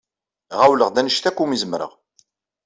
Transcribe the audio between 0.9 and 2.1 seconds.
anect akk umi zemreɣ.